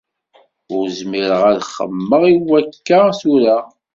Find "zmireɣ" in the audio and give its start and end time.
0.99-1.43